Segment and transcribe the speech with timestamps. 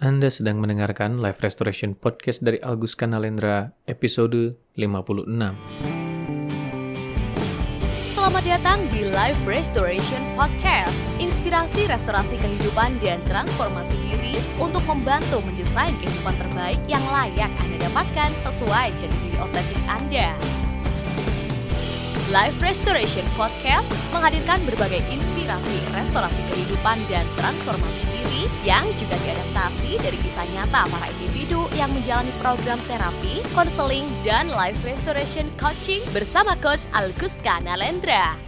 [0.00, 5.28] Anda sedang mendengarkan Live Restoration Podcast dari Agus Kanalendra, episode 56.
[8.08, 15.92] Selamat datang di Life Restoration Podcast, inspirasi restorasi kehidupan dan transformasi diri untuk membantu mendesain
[16.00, 20.59] kehidupan terbaik yang layak Anda dapatkan sesuai jati diri otentik Anda.
[22.30, 30.14] Life Restoration Podcast menghadirkan berbagai inspirasi restorasi kehidupan dan transformasi diri yang juga diadaptasi dari
[30.22, 36.86] kisah nyata para individu yang menjalani program terapi, konseling, dan life restoration coaching bersama Coach
[36.94, 38.38] Algus Kanalendra.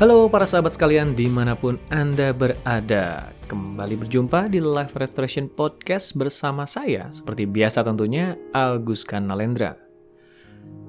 [0.00, 3.28] Halo para sahabat sekalian di mana pun Anda berada.
[3.44, 9.76] Kembali berjumpa di Live Restoration Podcast bersama saya, seperti biasa tentunya, Agus Kanalendra.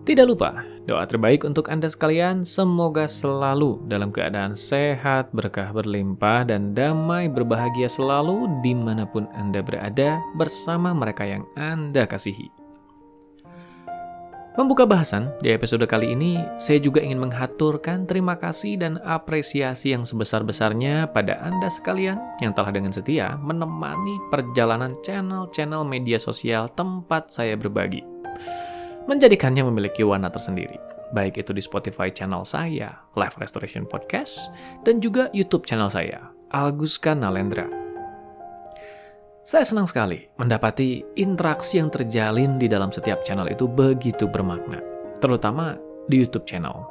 [0.08, 6.76] Tidak lupa, doa terbaik untuk Anda sekalian semoga selalu dalam keadaan sehat, berkah berlimpah, dan
[6.76, 12.64] damai berbahagia selalu di mana pun Anda berada bersama mereka yang Anda kasihi.
[14.54, 20.06] Membuka bahasan di episode kali ini, saya juga ingin menghaturkan terima kasih dan apresiasi yang
[20.06, 27.58] sebesar-besarnya pada Anda sekalian yang telah dengan setia menemani perjalanan channel-channel media sosial tempat saya
[27.58, 28.13] berbagi
[29.08, 30.80] menjadikannya memiliki warna tersendiri.
[31.14, 34.50] Baik itu di Spotify channel saya, Live Restoration Podcast,
[34.82, 37.70] dan juga YouTube channel saya, Alguska Nalendra.
[39.44, 44.80] Saya senang sekali mendapati interaksi yang terjalin di dalam setiap channel itu begitu bermakna,
[45.20, 45.76] terutama
[46.08, 46.88] di YouTube channel,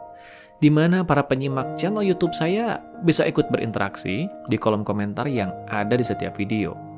[0.60, 5.96] di mana para penyimak channel YouTube saya bisa ikut berinteraksi di kolom komentar yang ada
[5.96, 6.91] di setiap video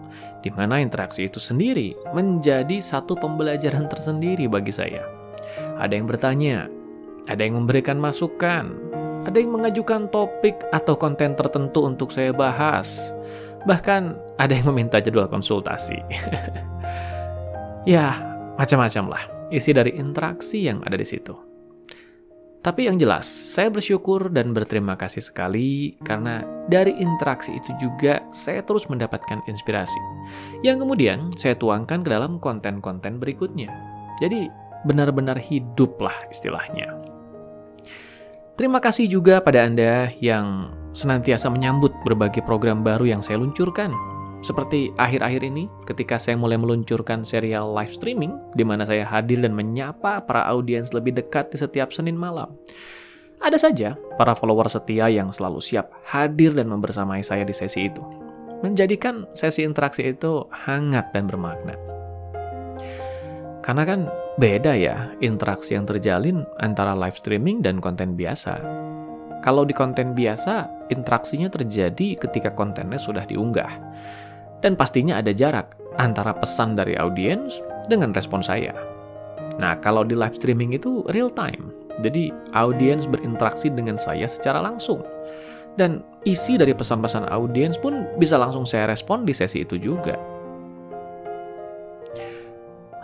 [0.44, 5.04] di mana interaksi itu sendiri menjadi satu pembelajaran tersendiri bagi saya.
[5.80, 6.68] Ada yang bertanya,
[7.30, 8.70] ada yang memberikan masukan,
[9.24, 13.14] ada yang mengajukan topik atau konten tertentu untuk saya bahas,
[13.64, 15.96] bahkan ada yang meminta jadwal konsultasi.
[17.94, 18.18] ya,
[18.60, 21.53] macam-macam lah isi dari interaksi yang ada di situ.
[22.64, 28.64] Tapi yang jelas, saya bersyukur dan berterima kasih sekali karena dari interaksi itu juga saya
[28.64, 30.00] terus mendapatkan inspirasi.
[30.64, 33.68] Yang kemudian saya tuangkan ke dalam konten-konten berikutnya.
[34.16, 34.48] Jadi
[34.88, 36.88] benar-benar hiduplah istilahnya.
[38.56, 43.92] Terima kasih juga pada Anda yang senantiasa menyambut berbagai program baru yang saya luncurkan
[44.44, 49.56] seperti akhir-akhir ini, ketika saya mulai meluncurkan serial live streaming, di mana saya hadir dan
[49.56, 52.52] menyapa para audiens lebih dekat di setiap Senin malam.
[53.40, 58.04] Ada saja para follower setia yang selalu siap hadir dan membersamai saya di sesi itu.
[58.60, 61.76] Menjadikan sesi interaksi itu hangat dan bermakna.
[63.64, 64.00] Karena kan
[64.36, 68.60] beda ya interaksi yang terjalin antara live streaming dan konten biasa.
[69.40, 73.72] Kalau di konten biasa, interaksinya terjadi ketika kontennya sudah diunggah
[74.64, 78.72] dan pastinya ada jarak antara pesan dari audiens dengan respon saya.
[79.60, 81.68] Nah, kalau di live streaming itu real time,
[82.00, 85.04] jadi audiens berinteraksi dengan saya secara langsung.
[85.76, 90.16] Dan isi dari pesan-pesan audiens pun bisa langsung saya respon di sesi itu juga.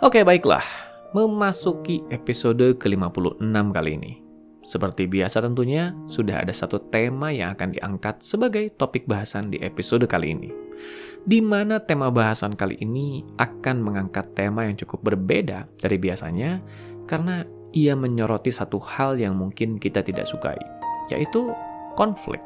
[0.01, 0.65] Oke, baiklah.
[1.13, 4.13] Memasuki episode ke-56 kali ini.
[4.63, 10.07] Seperti biasa tentunya, sudah ada satu tema yang akan diangkat sebagai topik bahasan di episode
[10.07, 10.49] kali ini
[11.21, 16.61] di mana tema bahasan kali ini akan mengangkat tema yang cukup berbeda dari biasanya
[17.05, 20.59] karena ia menyoroti satu hal yang mungkin kita tidak sukai,
[21.07, 21.53] yaitu
[21.95, 22.39] konflik.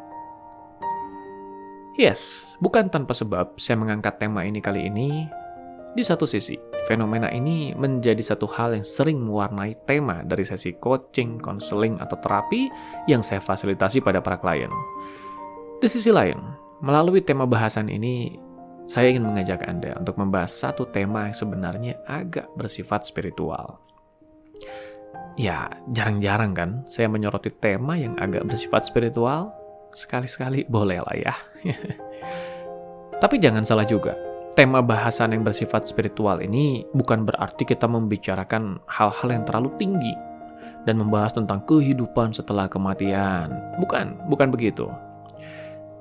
[1.96, 5.26] Yes, bukan tanpa sebab saya mengangkat tema ini kali ini.
[5.96, 6.60] Di satu sisi,
[6.92, 12.68] fenomena ini menjadi satu hal yang sering mewarnai tema dari sesi coaching, konseling, atau terapi
[13.08, 14.68] yang saya fasilitasi pada para klien.
[15.80, 16.36] Di sisi lain,
[16.84, 18.36] melalui tema bahasan ini,
[18.86, 23.82] saya ingin mengajak Anda untuk membahas satu tema yang sebenarnya agak bersifat spiritual.
[25.36, 29.52] Ya, jarang-jarang kan saya menyoroti tema yang agak bersifat spiritual.
[29.92, 31.36] Sekali-sekali boleh lah ya.
[33.24, 34.14] Tapi jangan salah juga,
[34.56, 40.14] tema bahasan yang bersifat spiritual ini bukan berarti kita membicarakan hal-hal yang terlalu tinggi
[40.86, 43.52] dan membahas tentang kehidupan setelah kematian.
[43.82, 44.88] Bukan, bukan begitu.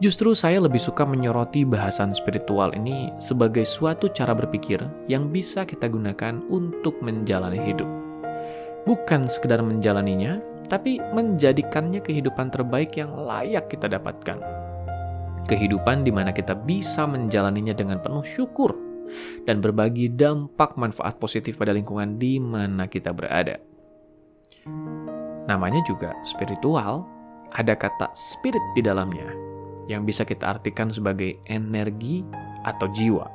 [0.02, 5.86] Justru saya lebih suka menyoroti bahasan spiritual ini sebagai suatu cara berpikir yang bisa kita
[5.86, 7.86] gunakan untuk menjalani hidup.
[8.90, 14.42] Bukan sekedar menjalaninya, tapi menjadikannya kehidupan terbaik yang layak kita dapatkan.
[15.46, 18.74] Kehidupan di mana kita bisa menjalaninya dengan penuh syukur
[19.46, 23.62] dan berbagi dampak manfaat positif pada lingkungan di mana kita berada.
[25.46, 27.06] Namanya juga spiritual,
[27.54, 29.43] ada kata spirit di dalamnya
[29.90, 32.24] yang bisa kita artikan sebagai energi
[32.64, 33.26] atau jiwa.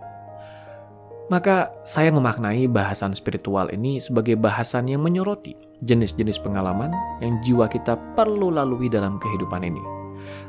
[1.30, 5.54] Maka saya memaknai bahasan spiritual ini sebagai bahasan yang menyoroti
[5.86, 6.90] jenis-jenis pengalaman
[7.22, 9.82] yang jiwa kita perlu lalui dalam kehidupan ini.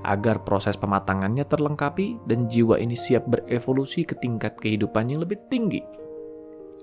[0.08, 5.85] Agar proses pematangannya terlengkapi dan jiwa ini siap berevolusi ke tingkat kehidupan yang lebih tinggi.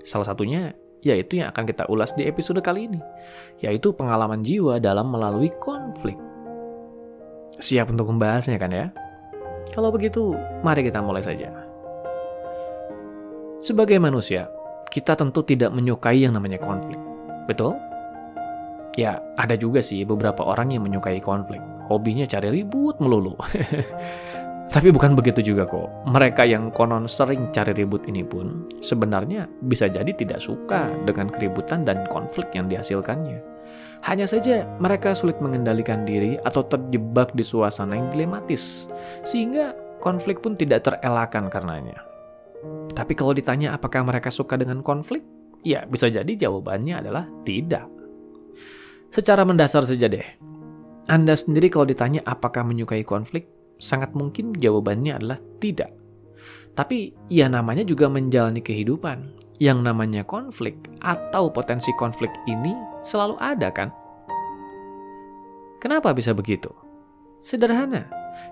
[0.05, 3.01] Salah satunya yaitu yang akan kita ulas di episode kali ini,
[3.61, 6.17] yaitu pengalaman jiwa dalam melalui konflik.
[7.57, 8.85] Siap untuk membahasnya kan ya?
[9.73, 11.49] Kalau begitu, mari kita mulai saja.
[13.63, 14.47] Sebagai manusia,
[14.93, 16.97] kita tentu tidak menyukai yang namanya konflik.
[17.49, 17.75] Betul?
[18.97, 21.61] Ya, ada juga sih beberapa orang yang menyukai konflik.
[21.85, 23.37] Hobinya cari ribut melulu.
[24.73, 25.87] Tapi bukan begitu juga kok.
[26.11, 31.87] Mereka yang konon sering cari ribut ini pun sebenarnya bisa jadi tidak suka dengan keributan
[31.87, 33.56] dan konflik yang dihasilkannya.
[34.05, 38.87] Hanya saja mereka sulit mengendalikan diri atau terjebak di suasana yang dilematis,
[39.25, 41.97] sehingga konflik pun tidak terelakkan karenanya.
[42.93, 45.21] Tapi kalau ditanya apakah mereka suka dengan konflik,
[45.61, 47.89] ya bisa jadi jawabannya adalah tidak.
[49.13, 50.25] Secara mendasar saja deh.
[51.07, 53.47] Anda sendiri kalau ditanya apakah menyukai konflik,
[53.79, 55.95] sangat mungkin jawabannya adalah tidak.
[56.75, 59.46] Tapi ya namanya juga menjalani kehidupan.
[59.57, 63.89] Yang namanya konflik atau potensi konflik ini selalu ada kan?
[65.81, 66.69] Kenapa bisa begitu?
[67.41, 68.05] Sederhana,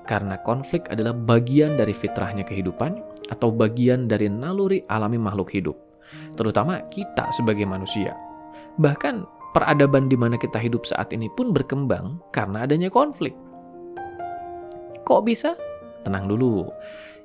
[0.09, 2.97] karena konflik adalah bagian dari fitrahnya kehidupan
[3.29, 5.77] atau bagian dari naluri alami makhluk hidup,
[6.37, 8.17] terutama kita sebagai manusia.
[8.81, 13.33] Bahkan peradaban di mana kita hidup saat ini pun berkembang karena adanya konflik.
[15.05, 15.53] Kok bisa?
[16.01, 16.69] Tenang dulu,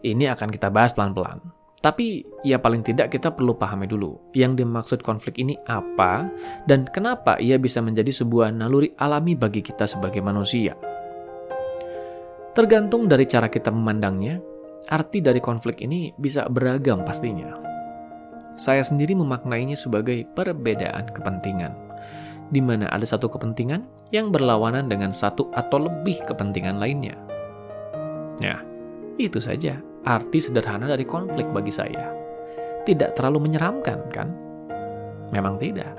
[0.05, 1.60] ini akan kita bahas pelan-pelan.
[1.81, 6.29] Tapi ya paling tidak kita perlu pahami dulu yang dimaksud konflik ini apa
[6.69, 10.77] dan kenapa ia bisa menjadi sebuah naluri alami bagi kita sebagai manusia.
[12.53, 14.37] Tergantung dari cara kita memandangnya,
[14.93, 17.57] arti dari konflik ini bisa beragam pastinya.
[18.61, 21.73] Saya sendiri memaknainya sebagai perbedaan kepentingan,
[22.53, 27.17] di mana ada satu kepentingan yang berlawanan dengan satu atau lebih kepentingan lainnya.
[28.37, 28.61] Ya,
[29.17, 32.13] itu saja arti sederhana dari konflik bagi saya.
[32.87, 34.29] Tidak terlalu menyeramkan, kan?
[35.31, 35.93] Memang tidak.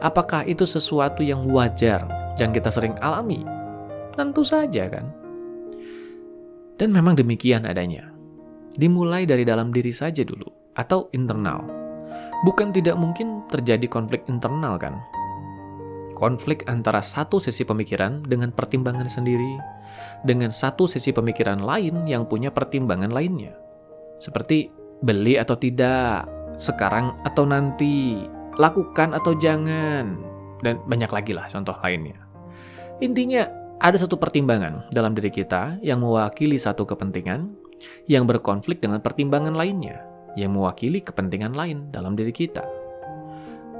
[0.00, 2.04] Apakah itu sesuatu yang wajar
[2.40, 3.44] yang kita sering alami?
[4.16, 5.06] Tentu saja, kan?
[6.80, 8.08] Dan memang demikian adanya.
[8.74, 11.60] Dimulai dari dalam diri saja dulu, atau internal.
[12.40, 14.96] Bukan tidak mungkin terjadi konflik internal kan?
[16.16, 19.60] Konflik antara satu sisi pemikiran dengan pertimbangan sendiri,
[20.26, 23.56] dengan satu sisi pemikiran lain yang punya pertimbangan lainnya.
[24.20, 24.68] Seperti
[25.00, 26.28] beli atau tidak,
[26.60, 28.20] sekarang atau nanti,
[28.60, 30.20] lakukan atau jangan,
[30.60, 32.20] dan banyak lagi lah contoh lainnya.
[33.00, 33.48] Intinya,
[33.80, 37.48] ada satu pertimbangan dalam diri kita yang mewakili satu kepentingan
[38.12, 40.04] yang berkonflik dengan pertimbangan lainnya
[40.36, 42.60] yang mewakili kepentingan lain dalam diri kita.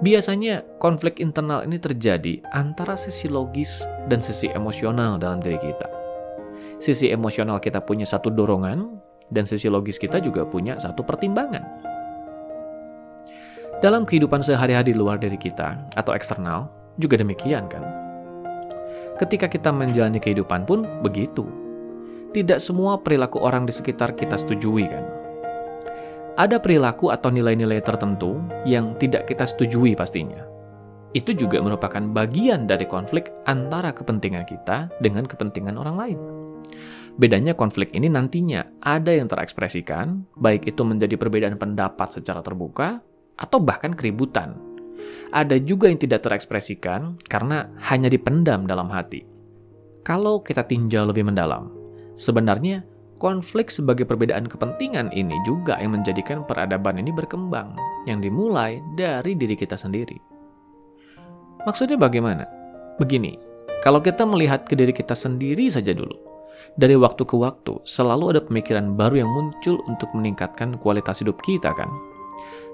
[0.00, 6.00] Biasanya konflik internal ini terjadi antara sisi logis dan sisi emosional dalam diri kita.
[6.81, 8.97] Sisi emosional kita punya satu dorongan
[9.29, 11.62] dan sisi logis kita juga punya satu pertimbangan.
[13.85, 17.85] Dalam kehidupan sehari-hari luar diri kita atau eksternal juga demikian kan
[19.21, 21.44] ketika kita menjalani kehidupan pun begitu.
[22.32, 25.05] Tidak semua perilaku orang di sekitar kita setujui kan.
[26.41, 30.41] Ada perilaku atau nilai-nilai tertentu yang tidak kita setujui pastinya.
[31.13, 36.40] Itu juga merupakan bagian dari konflik antara kepentingan kita dengan kepentingan orang lain.
[37.19, 43.02] Bedanya konflik ini nantinya ada yang terekspresikan, baik itu menjadi perbedaan pendapat secara terbuka,
[43.40, 44.70] atau bahkan keributan
[45.31, 49.24] ada juga yang tidak terekspresikan karena hanya dipendam dalam hati.
[50.02, 51.70] Kalau kita tinjau lebih mendalam,
[52.17, 52.82] sebenarnya
[53.20, 57.76] konflik sebagai perbedaan kepentingan ini juga yang menjadikan peradaban ini berkembang,
[58.08, 60.17] yang dimulai dari diri kita sendiri.
[61.69, 62.48] Maksudnya bagaimana?
[62.96, 63.36] Begini,
[63.84, 66.17] kalau kita melihat ke diri kita sendiri saja dulu,
[66.79, 71.72] dari waktu ke waktu selalu ada pemikiran baru yang muncul untuk meningkatkan kualitas hidup kita
[71.74, 71.88] kan?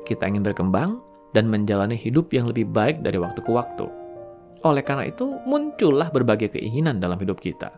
[0.07, 1.03] Kita ingin berkembang,
[1.37, 3.85] dan menjalani hidup yang lebih baik dari waktu ke waktu.
[4.65, 7.77] Oleh karena itu, muncullah berbagai keinginan dalam hidup kita.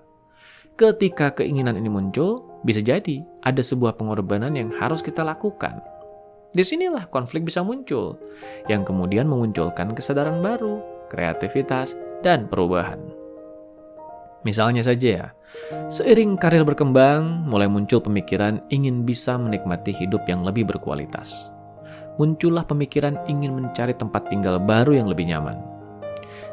[0.79, 5.83] Ketika keinginan ini muncul, bisa jadi ada sebuah pengorbanan yang harus kita lakukan.
[6.55, 8.15] Di sinilah konflik bisa muncul,
[8.71, 10.79] yang kemudian memunculkan kesadaran baru,
[11.11, 13.03] kreativitas, dan perubahan.
[14.47, 15.27] Misalnya saja ya,
[15.91, 21.51] seiring karir berkembang, mulai muncul pemikiran ingin bisa menikmati hidup yang lebih berkualitas
[22.19, 25.57] muncullah pemikiran ingin mencari tempat tinggal baru yang lebih nyaman.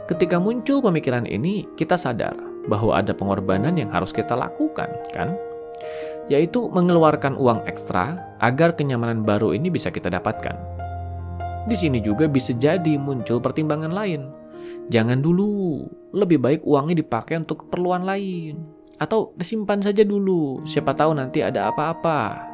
[0.06, 2.38] Ketika muncul pemikiran ini, kita sadar
[2.70, 5.34] bahwa ada pengorbanan yang harus kita lakukan, kan?
[6.26, 10.58] yaitu mengeluarkan uang ekstra agar kenyamanan baru ini bisa kita dapatkan.
[11.66, 14.30] Di sini juga bisa jadi muncul pertimbangan lain.
[14.86, 15.82] Jangan dulu,
[16.14, 18.62] lebih baik uangnya dipakai untuk keperluan lain.
[19.02, 22.54] Atau disimpan saja dulu, siapa tahu nanti ada apa-apa.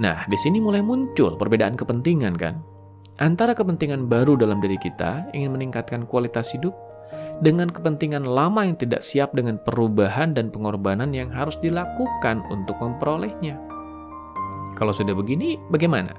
[0.00, 2.58] Nah, di sini mulai muncul perbedaan kepentingan kan?
[3.20, 6.72] Antara kepentingan baru dalam diri kita ingin meningkatkan kualitas hidup
[7.44, 13.60] dengan kepentingan lama yang tidak siap dengan perubahan dan pengorbanan yang harus dilakukan untuk memperolehnya.
[14.74, 16.16] Kalau sudah begini, bagaimana?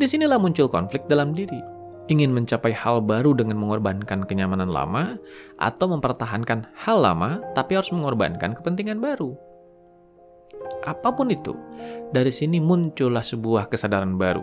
[0.00, 1.79] Di sinilah muncul konflik dalam diri.
[2.10, 5.14] Ingin mencapai hal baru dengan mengorbankan kenyamanan lama,
[5.62, 9.38] atau mempertahankan hal lama tapi harus mengorbankan kepentingan baru.
[10.82, 11.54] Apa pun itu,
[12.10, 14.42] dari sini muncullah sebuah kesadaran baru,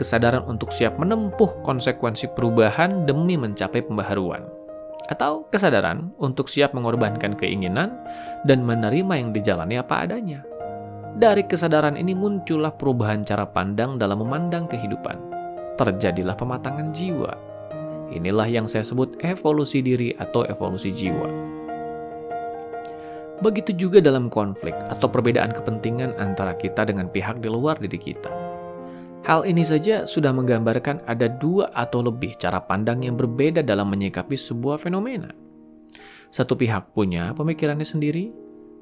[0.00, 4.46] kesadaran untuk siap menempuh konsekuensi perubahan demi mencapai pembaharuan
[5.10, 7.92] atau kesadaran untuk siap mengorbankan keinginan
[8.46, 10.40] dan menerima yang dijalani apa adanya.
[11.12, 15.31] Dari kesadaran ini muncullah perubahan cara pandang dalam memandang kehidupan.
[15.82, 17.34] Terjadilah pematangan jiwa.
[18.14, 21.26] Inilah yang saya sebut evolusi diri atau evolusi jiwa.
[23.42, 28.30] Begitu juga dalam konflik atau perbedaan kepentingan antara kita dengan pihak di luar diri kita
[29.22, 34.34] Hal ini saja sudah menggambarkan ada dua atau lebih cara pandang yang berbeda dalam menyikapi
[34.34, 35.30] sebuah fenomena.
[36.26, 38.34] Satu pihak punya pemikirannya sendiri,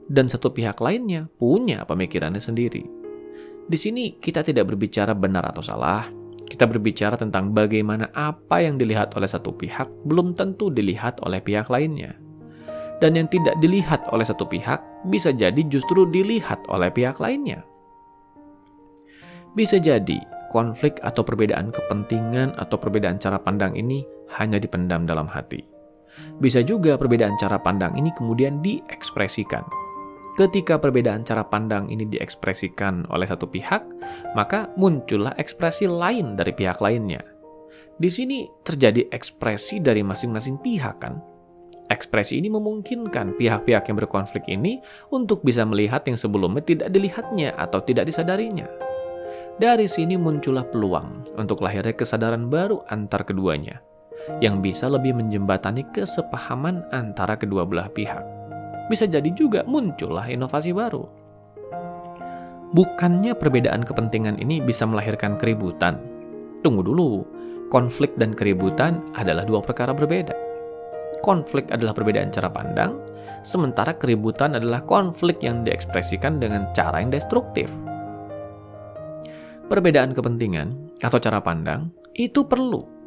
[0.09, 2.89] dan satu pihak lainnya punya pemikirannya sendiri.
[3.69, 6.09] Di sini kita tidak berbicara benar atau salah,
[6.51, 11.71] kita berbicara tentang bagaimana apa yang dilihat oleh satu pihak belum tentu dilihat oleh pihak
[11.71, 12.19] lainnya.
[13.01, 17.65] Dan yang tidak dilihat oleh satu pihak bisa jadi justru dilihat oleh pihak lainnya.
[19.57, 20.21] Bisa jadi
[20.53, 24.05] konflik atau perbedaan kepentingan atau perbedaan cara pandang ini
[24.37, 25.65] hanya dipendam dalam hati.
[26.43, 29.65] Bisa juga perbedaan cara pandang ini kemudian diekspresikan.
[30.39, 33.83] Ketika perbedaan cara pandang ini diekspresikan oleh satu pihak,
[34.39, 37.21] maka muncullah ekspresi lain dari pihak lainnya.
[38.01, 41.21] Di sini terjadi ekspresi dari masing-masing pihak kan?
[41.91, 44.79] Ekspresi ini memungkinkan pihak-pihak yang berkonflik ini
[45.11, 48.71] untuk bisa melihat yang sebelumnya tidak dilihatnya atau tidak disadarinya.
[49.61, 53.85] Dari sini muncullah peluang untuk lahirnya kesadaran baru antar keduanya,
[54.41, 58.40] yang bisa lebih menjembatani kesepahaman antara kedua belah pihak.
[58.91, 61.07] Bisa jadi juga muncullah inovasi baru.
[62.75, 66.03] Bukannya perbedaan kepentingan ini bisa melahirkan keributan.
[66.67, 67.23] Tunggu dulu,
[67.71, 70.35] konflik dan keributan adalah dua perkara berbeda.
[71.23, 72.99] Konflik adalah perbedaan cara pandang,
[73.47, 77.71] sementara keributan adalah konflik yang diekspresikan dengan cara yang destruktif
[79.71, 83.00] perbedaan kepentingan atau cara pandang itu perlu.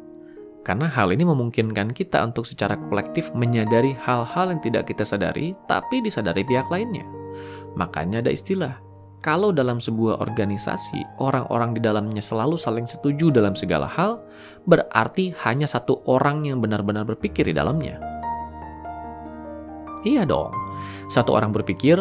[0.64, 6.00] Karena hal ini memungkinkan kita untuk secara kolektif menyadari hal-hal yang tidak kita sadari, tapi
[6.00, 7.04] disadari pihak lainnya.
[7.76, 8.80] Makanya ada istilah,
[9.24, 14.24] kalau dalam sebuah organisasi, orang-orang di dalamnya selalu saling setuju dalam segala hal,
[14.64, 18.00] berarti hanya satu orang yang benar-benar berpikir di dalamnya.
[20.04, 20.52] Iya dong,
[21.08, 22.00] satu orang berpikir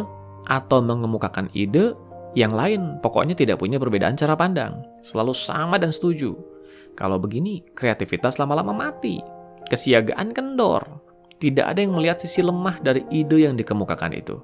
[0.52, 1.96] atau mengemukakan ide
[2.36, 6.53] yang lain pokoknya tidak punya perbedaan cara pandang, selalu sama dan setuju.
[6.94, 9.18] Kalau begini, kreativitas lama-lama mati,
[9.70, 11.02] kesiagaan kendor.
[11.42, 14.40] Tidak ada yang melihat sisi lemah dari ide yang dikemukakan itu.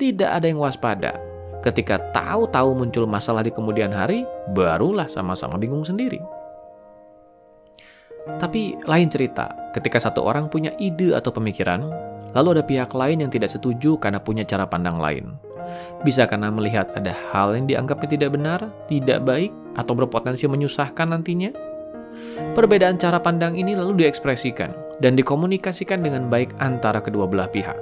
[0.00, 1.18] Tidak ada yang waspada.
[1.60, 4.24] Ketika tahu-tahu muncul masalah di kemudian hari,
[4.54, 6.22] barulah sama-sama bingung sendiri.
[8.38, 11.84] Tapi lain cerita, ketika satu orang punya ide atau pemikiran,
[12.32, 15.36] lalu ada pihak lain yang tidak setuju karena punya cara pandang lain
[16.02, 21.50] bisa karena melihat ada hal yang dianggapnya tidak benar, tidak baik, atau berpotensi menyusahkan nantinya.
[22.54, 27.76] Perbedaan cara pandang ini lalu diekspresikan dan dikomunikasikan dengan baik antara kedua belah pihak.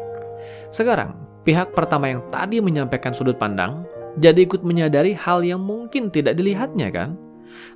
[0.71, 1.16] Sekarang,
[1.47, 6.88] pihak pertama yang tadi menyampaikan sudut pandang jadi ikut menyadari hal yang mungkin tidak dilihatnya
[6.88, 7.21] kan?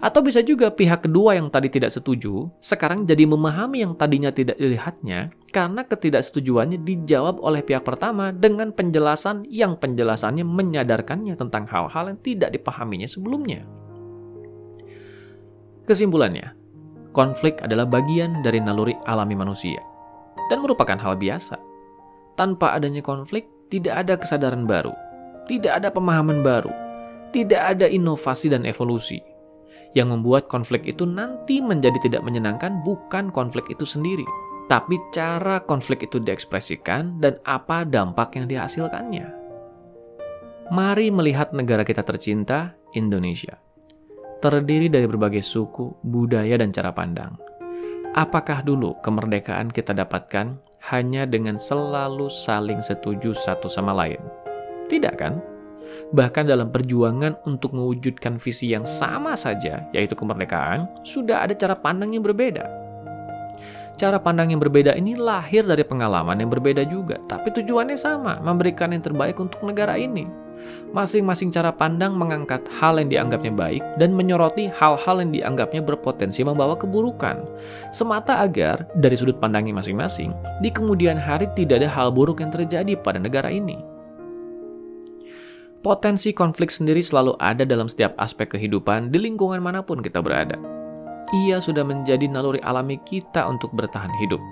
[0.00, 4.60] Atau bisa juga pihak kedua yang tadi tidak setuju, sekarang jadi memahami yang tadinya tidak
[4.60, 12.20] dilihatnya karena ketidaksetujuannya dijawab oleh pihak pertama dengan penjelasan yang penjelasannya menyadarkannya tentang hal-hal yang
[12.20, 13.64] tidak dipahaminya sebelumnya.
[15.90, 16.54] Kesimpulannya,
[17.10, 19.82] konflik adalah bagian dari naluri alami manusia
[20.46, 21.58] dan merupakan hal biasa.
[22.38, 24.94] Tanpa adanya konflik, tidak ada kesadaran baru,
[25.50, 26.70] tidak ada pemahaman baru,
[27.34, 29.18] tidak ada inovasi dan evolusi
[29.98, 34.22] yang membuat konflik itu nanti menjadi tidak menyenangkan bukan konflik itu sendiri,
[34.70, 39.26] tapi cara konflik itu diekspresikan dan apa dampak yang dihasilkannya.
[40.70, 43.58] Mari melihat negara kita tercinta, Indonesia.
[44.40, 47.36] Terdiri dari berbagai suku, budaya, dan cara pandang.
[48.16, 50.56] Apakah dulu kemerdekaan kita dapatkan
[50.88, 54.16] hanya dengan selalu saling setuju satu sama lain?
[54.88, 55.44] Tidak kan?
[56.16, 62.16] Bahkan dalam perjuangan untuk mewujudkan visi yang sama saja, yaitu kemerdekaan, sudah ada cara pandang
[62.16, 62.64] yang berbeda.
[64.00, 68.96] Cara pandang yang berbeda ini lahir dari pengalaman yang berbeda juga, tapi tujuannya sama, memberikan
[68.96, 70.39] yang terbaik untuk negara ini.
[70.90, 76.74] Masing-masing cara pandang mengangkat hal yang dianggapnya baik dan menyoroti hal-hal yang dianggapnya berpotensi membawa
[76.74, 77.46] keburukan.
[77.94, 82.98] Semata agar, dari sudut pandangnya masing-masing, di kemudian hari tidak ada hal buruk yang terjadi
[82.98, 83.78] pada negara ini.
[85.80, 90.60] Potensi konflik sendiri selalu ada dalam setiap aspek kehidupan di lingkungan mana pun kita berada
[91.30, 94.42] ia sudah menjadi naluri alami kita untuk bertahan hidup.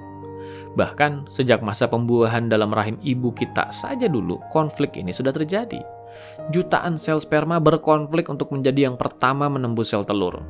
[0.79, 5.83] Bahkan sejak masa pembuahan dalam rahim ibu kita saja dulu, konflik ini sudah terjadi.
[6.49, 10.41] Jutaan sel sperma berkonflik untuk menjadi yang pertama menembus sel telur.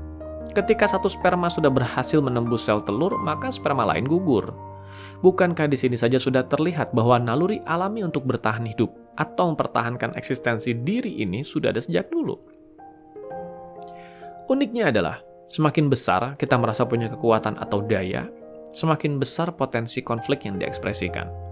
[0.53, 4.53] Ketika satu sperma sudah berhasil menembus sel telur, maka sperma lain gugur.
[5.25, 10.77] Bukankah di sini saja sudah terlihat bahwa naluri alami untuk bertahan hidup atau mempertahankan eksistensi
[10.77, 12.39] diri ini sudah ada sejak dulu?
[14.49, 18.29] Uniknya adalah, Semakin besar kita merasa punya kekuatan atau daya,
[18.77, 21.48] semakin besar potensi konflik yang diekspresikan.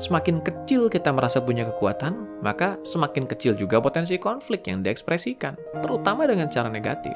[0.00, 6.24] Semakin kecil kita merasa punya kekuatan, maka semakin kecil juga potensi konflik yang diekspresikan, terutama
[6.24, 7.12] dengan cara negatif.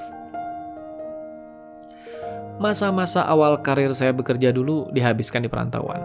[2.60, 6.04] Masa-masa awal karir saya bekerja dulu dihabiskan di perantauan,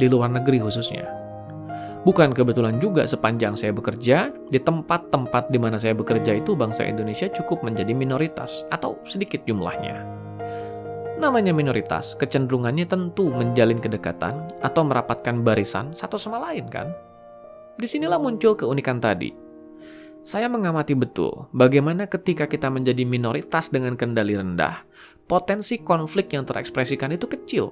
[0.00, 1.04] di luar negeri khususnya.
[2.08, 7.28] Bukan kebetulan juga sepanjang saya bekerja, di tempat-tempat di mana saya bekerja itu bangsa Indonesia
[7.36, 10.23] cukup menjadi minoritas atau sedikit jumlahnya.
[11.14, 16.90] Namanya minoritas, kecenderungannya tentu menjalin kedekatan atau merapatkan barisan satu sama lain kan?
[17.78, 19.30] Di sinilah muncul keunikan tadi.
[20.24, 24.82] Saya mengamati betul bagaimana ketika kita menjadi minoritas dengan kendali rendah,
[25.30, 27.70] potensi konflik yang terekspresikan itu kecil.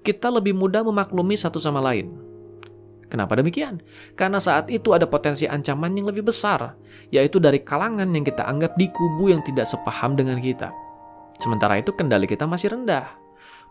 [0.00, 2.28] Kita lebih mudah memaklumi satu sama lain,
[3.08, 3.80] Kenapa demikian?
[4.12, 6.76] Karena saat itu ada potensi ancaman yang lebih besar,
[7.08, 10.68] yaitu dari kalangan yang kita anggap di kubu yang tidak sepaham dengan kita.
[11.38, 13.14] Sementara itu kendali kita masih rendah.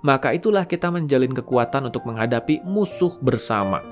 [0.02, 3.84] Maka itulah kita menjalin kekuatan untuk menghadapi musuh bersama.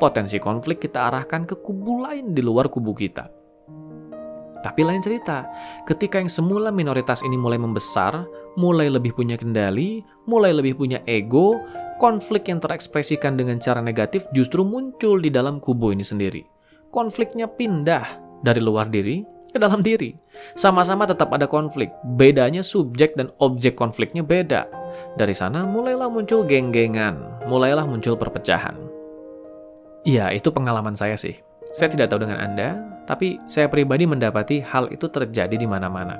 [0.00, 3.28] Potensi konflik kita arahkan ke kubu lain di luar kubu kita.
[4.60, 5.48] Tapi lain cerita,
[5.88, 8.28] ketika yang semula minoritas ini mulai membesar,
[8.60, 11.56] mulai lebih punya kendali, mulai lebih punya ego,
[11.96, 16.44] konflik yang terekspresikan dengan cara negatif justru muncul di dalam kubu ini sendiri.
[16.92, 18.04] Konfliknya pindah
[18.44, 20.14] dari luar diri ke dalam diri.
[20.54, 24.66] Sama-sama tetap ada konflik, bedanya subjek dan objek konfliknya beda.
[25.18, 28.74] Dari sana mulailah muncul geng-gengan, mulailah muncul perpecahan.
[30.06, 31.36] Iya, itu pengalaman saya sih.
[31.70, 36.18] Saya tidak tahu dengan Anda, tapi saya pribadi mendapati hal itu terjadi di mana-mana.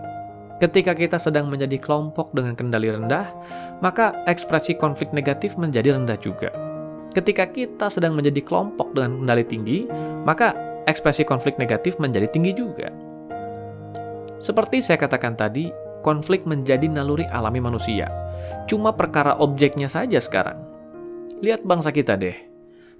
[0.60, 3.32] Ketika kita sedang menjadi kelompok dengan kendali rendah,
[3.80, 6.52] maka ekspresi konflik negatif menjadi rendah juga.
[7.16, 9.78] Ketika kita sedang menjadi kelompok dengan kendali tinggi,
[10.22, 12.92] maka ekspresi konflik negatif menjadi tinggi juga.
[14.40, 15.68] Seperti saya katakan tadi,
[16.00, 18.08] konflik menjadi naluri alami manusia.
[18.64, 20.64] Cuma perkara objeknya saja sekarang.
[21.44, 22.34] Lihat bangsa kita deh.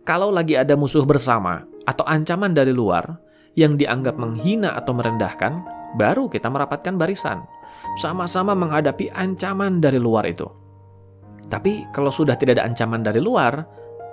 [0.04, 3.16] Kalau lagi ada musuh bersama atau ancaman dari luar
[3.56, 5.64] yang dianggap menghina atau merendahkan,
[5.96, 7.40] baru kita merapatkan barisan.
[7.96, 10.44] Sama-sama menghadapi ancaman dari luar itu.
[11.48, 13.64] Tapi kalau sudah tidak ada ancaman dari luar,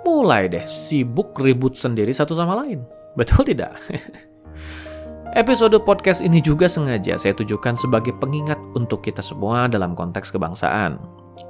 [0.02, 2.82] mulai deh sibuk ribut sendiri satu sama lain.
[3.14, 3.76] Betul tidak?
[5.36, 10.96] Episode podcast ini juga sengaja saya tujukan sebagai pengingat untuk kita semua dalam konteks kebangsaan.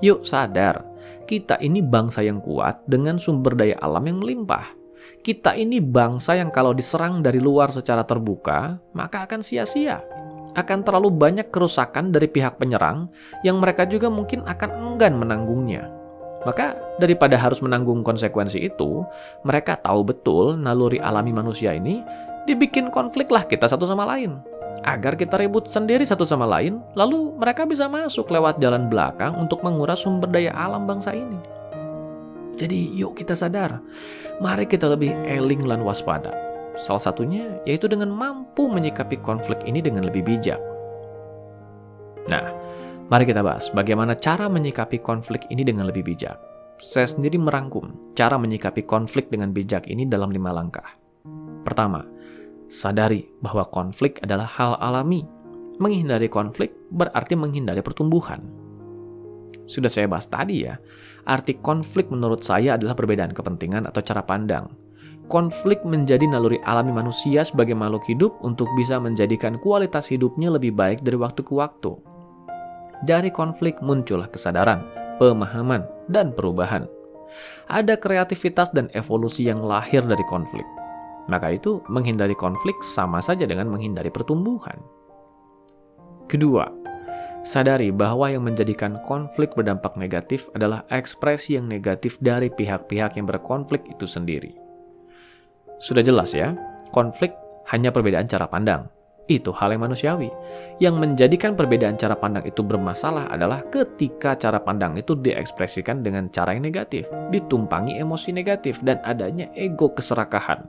[0.03, 0.83] Yuk sadar,
[1.31, 4.75] kita ini bangsa yang kuat dengan sumber daya alam yang melimpah.
[5.23, 10.03] Kita ini bangsa yang kalau diserang dari luar secara terbuka, maka akan sia-sia
[10.59, 13.07] akan terlalu banyak kerusakan dari pihak penyerang
[13.47, 15.87] yang mereka juga mungkin akan enggan menanggungnya.
[16.47, 19.03] Maka daripada harus menanggung konsekuensi itu,
[19.43, 22.03] mereka tahu betul naluri alami manusia ini
[22.49, 24.41] dibikin konflik lah kita satu sama lain.
[24.89, 29.61] Agar kita ribut sendiri satu sama lain, lalu mereka bisa masuk lewat jalan belakang untuk
[29.61, 31.37] menguras sumber daya alam bangsa ini.
[32.57, 33.79] Jadi yuk kita sadar,
[34.41, 40.07] mari kita lebih eling dan waspada Salah satunya yaitu dengan mampu menyikapi konflik ini dengan
[40.07, 40.63] lebih bijak.
[42.31, 42.55] Nah,
[43.11, 46.39] mari kita bahas bagaimana cara menyikapi konflik ini dengan lebih bijak.
[46.79, 50.87] Saya sendiri merangkum cara menyikapi konflik dengan bijak ini dalam lima langkah.
[51.67, 52.07] Pertama,
[52.69, 55.25] sadari bahwa konflik adalah hal alami.
[55.79, 58.43] Menghindari konflik berarti menghindari pertumbuhan.
[59.69, 60.75] Sudah saya bahas tadi ya,
[61.29, 64.67] arti konflik menurut saya adalah perbedaan kepentingan atau cara pandang
[65.29, 71.05] konflik menjadi naluri alami manusia sebagai makhluk hidup untuk bisa menjadikan kualitas hidupnya lebih baik
[71.05, 71.93] dari waktu ke waktu.
[73.05, 74.83] Dari konflik muncullah kesadaran,
[75.23, 76.89] pemahaman, dan perubahan.
[77.71, 80.65] Ada kreativitas dan evolusi yang lahir dari konflik.
[81.29, 84.81] Maka itu menghindari konflik sama saja dengan menghindari pertumbuhan.
[86.29, 86.69] Kedua,
[87.45, 93.85] sadari bahwa yang menjadikan konflik berdampak negatif adalah ekspresi yang negatif dari pihak-pihak yang berkonflik
[93.89, 94.57] itu sendiri.
[95.79, 96.57] Sudah jelas ya,
[96.91, 97.33] konflik
[97.71, 98.89] hanya perbedaan cara pandang.
[99.29, 100.33] Itu hal yang manusiawi.
[100.81, 106.57] Yang menjadikan perbedaan cara pandang itu bermasalah adalah ketika cara pandang itu diekspresikan dengan cara
[106.57, 110.65] yang negatif, ditumpangi emosi negatif, dan adanya ego keserakahan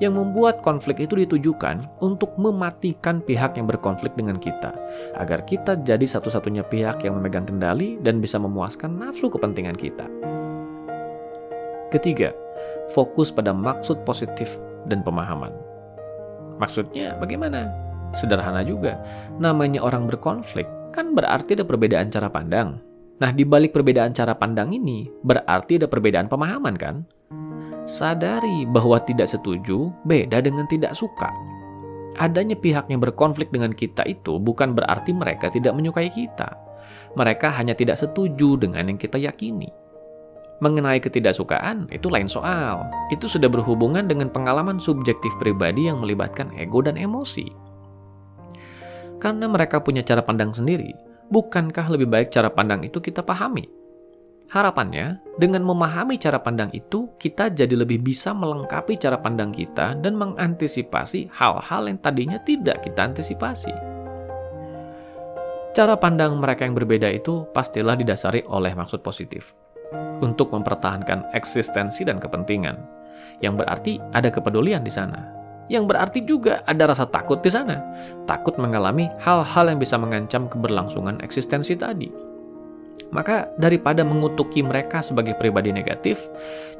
[0.00, 4.72] yang membuat konflik itu ditujukan untuk mematikan pihak yang berkonflik dengan kita,
[5.20, 10.08] agar kita jadi satu-satunya pihak yang memegang kendali dan bisa memuaskan nafsu kepentingan kita.
[11.92, 12.32] Ketiga,
[12.88, 14.56] fokus pada maksud positif
[14.88, 15.52] dan pemahaman.
[16.56, 17.87] Maksudnya bagaimana?
[18.12, 19.00] Sederhana juga.
[19.36, 22.80] Namanya orang berkonflik kan berarti ada perbedaan cara pandang.
[23.18, 27.02] Nah, di balik perbedaan cara pandang ini berarti ada perbedaan pemahaman kan?
[27.88, 31.32] Sadari bahwa tidak setuju beda dengan tidak suka.
[32.18, 36.52] Adanya pihak yang berkonflik dengan kita itu bukan berarti mereka tidak menyukai kita.
[37.14, 39.70] Mereka hanya tidak setuju dengan yang kita yakini.
[40.58, 42.82] Mengenai ketidaksukaan, itu lain soal.
[43.14, 47.67] Itu sudah berhubungan dengan pengalaman subjektif pribadi yang melibatkan ego dan emosi.
[49.18, 50.94] Karena mereka punya cara pandang sendiri,
[51.30, 53.66] bukankah lebih baik cara pandang itu kita pahami?
[54.48, 60.16] Harapannya, dengan memahami cara pandang itu, kita jadi lebih bisa melengkapi cara pandang kita dan
[60.16, 63.74] mengantisipasi hal-hal yang tadinya tidak kita antisipasi.
[65.76, 69.52] Cara pandang mereka yang berbeda itu pastilah didasari oleh maksud positif
[70.24, 72.76] untuk mempertahankan eksistensi dan kepentingan.
[73.44, 75.37] Yang berarti ada kepedulian di sana.
[75.68, 77.80] Yang berarti juga ada rasa takut di sana.
[78.24, 82.08] Takut mengalami hal-hal yang bisa mengancam keberlangsungan eksistensi tadi.
[83.08, 86.28] Maka daripada mengutuki mereka sebagai pribadi negatif,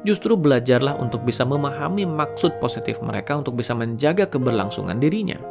[0.05, 5.41] justru belajarlah untuk bisa memahami maksud positif mereka untuk bisa menjaga keberlangsungan dirinya.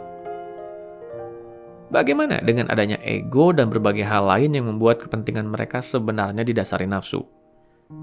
[1.89, 7.25] Bagaimana dengan adanya ego dan berbagai hal lain yang membuat kepentingan mereka sebenarnya didasari nafsu?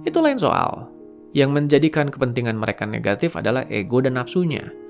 [0.01, 0.89] Itu lain soal.
[1.37, 4.84] Yang menjadikan kepentingan mereka negatif adalah ego dan nafsunya.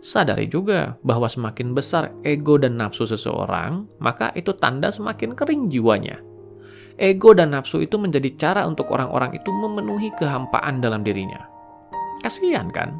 [0.00, 6.24] Sadari juga bahwa semakin besar ego dan nafsu seseorang, maka itu tanda semakin kering jiwanya.
[6.96, 11.44] Ego dan nafsu itu menjadi cara untuk orang-orang itu memenuhi kehampaan dalam dirinya.
[12.24, 12.96] Kasihan kan?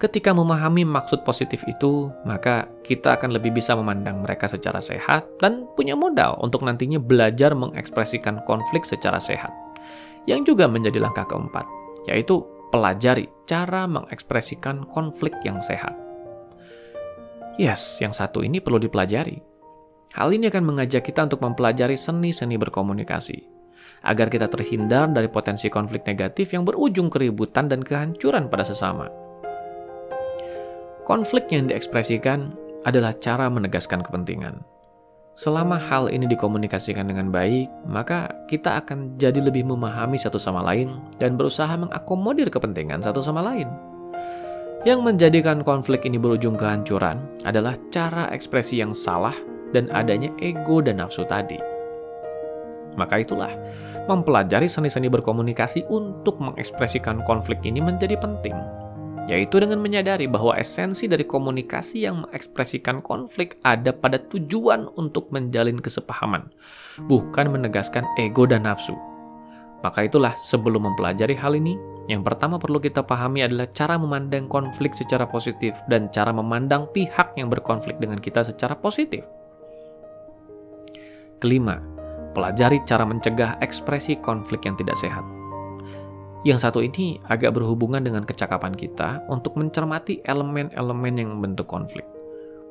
[0.00, 5.68] Ketika memahami maksud positif itu, maka kita akan lebih bisa memandang mereka secara sehat dan
[5.76, 9.52] punya modal untuk nantinya belajar mengekspresikan konflik secara sehat.
[10.24, 11.68] Yang juga menjadi langkah keempat,
[12.08, 15.92] yaitu pelajari cara mengekspresikan konflik yang sehat.
[17.58, 19.42] Yes, yang satu ini perlu dipelajari.
[20.14, 23.46] Hal ini akan mengajak kita untuk mempelajari seni-seni berkomunikasi,
[24.06, 29.06] agar kita terhindar dari potensi konflik negatif yang berujung keributan dan kehancuran pada sesama.
[31.04, 32.54] Konflik yang diekspresikan
[32.86, 34.62] adalah cara menegaskan kepentingan.
[35.40, 41.00] Selama hal ini dikomunikasikan dengan baik, maka kita akan jadi lebih memahami satu sama lain
[41.16, 43.64] dan berusaha mengakomodir kepentingan satu sama lain.
[44.84, 49.32] Yang menjadikan konflik ini berujung kehancuran adalah cara ekspresi yang salah
[49.72, 51.56] dan adanya ego dan nafsu tadi.
[53.00, 53.56] Maka itulah,
[54.12, 58.52] mempelajari seni-seni berkomunikasi untuk mengekspresikan konflik ini menjadi penting
[59.30, 65.78] yaitu dengan menyadari bahwa esensi dari komunikasi yang mengekspresikan konflik ada pada tujuan untuk menjalin
[65.78, 66.50] kesepahaman,
[67.06, 68.98] bukan menegaskan ego dan nafsu.
[69.80, 71.78] Maka itulah sebelum mempelajari hal ini,
[72.10, 77.32] yang pertama perlu kita pahami adalah cara memandang konflik secara positif dan cara memandang pihak
[77.38, 79.24] yang berkonflik dengan kita secara positif.
[81.40, 81.80] Kelima,
[82.36, 85.39] pelajari cara mencegah ekspresi konflik yang tidak sehat.
[86.40, 92.08] Yang satu ini agak berhubungan dengan kecakapan kita untuk mencermati elemen-elemen yang membentuk konflik.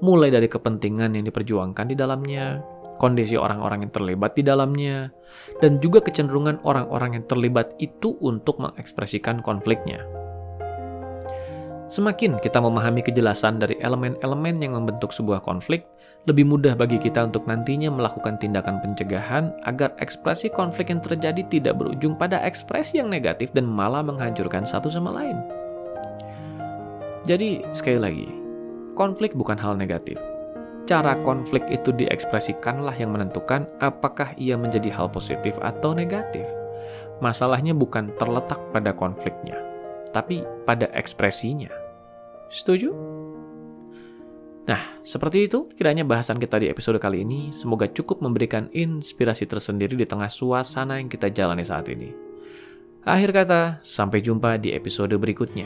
[0.02, 2.66] Mulai dari kepentingan yang diperjuangkan di dalamnya,
[2.98, 5.14] kondisi orang-orang yang terlibat di dalamnya,
[5.62, 10.02] dan juga kecenderungan orang-orang yang terlibat itu untuk mengekspresikan konfliknya.
[11.90, 15.90] Semakin kita memahami kejelasan dari elemen-elemen yang membentuk sebuah konflik,
[16.30, 21.82] lebih mudah bagi kita untuk nantinya melakukan tindakan pencegahan agar ekspresi konflik yang terjadi tidak
[21.82, 25.42] berujung pada ekspresi yang negatif dan malah menghancurkan satu sama lain.
[27.26, 28.30] Jadi, sekali lagi,
[28.94, 30.22] konflik bukan hal negatif.
[30.86, 36.46] Cara konflik itu diekspresikanlah yang menentukan apakah ia menjadi hal positif atau negatif.
[37.18, 39.58] Masalahnya bukan terletak pada konfliknya,
[40.10, 41.70] tapi pada ekspresinya.
[42.50, 42.92] Setuju?
[44.70, 47.50] Nah, seperti itu kiranya bahasan kita di episode kali ini.
[47.50, 52.14] Semoga cukup memberikan inspirasi tersendiri di tengah suasana yang kita jalani saat ini.
[53.02, 55.66] Akhir kata, sampai jumpa di episode berikutnya.